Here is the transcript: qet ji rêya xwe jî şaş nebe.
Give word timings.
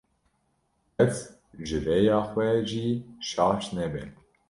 qet 0.95 1.13
ji 1.65 1.77
rêya 1.85 2.17
xwe 2.31 2.47
jî 2.69 2.87
şaş 3.29 3.63
nebe. 3.75 4.03